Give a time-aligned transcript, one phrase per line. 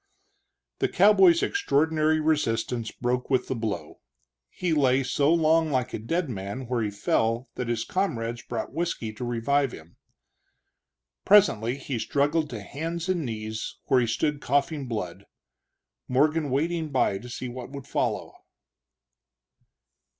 [0.79, 3.99] The cowboy's extraordinary resistance broke with the blow;
[4.49, 8.73] he lay so long like a dead man where he fell that his comrades brought
[8.73, 9.97] whisky to revive him.
[11.23, 15.25] Presently he struggled to hands and knees, where he stood coughing blood,
[16.07, 18.33] Morgan waiting by to see what would follow.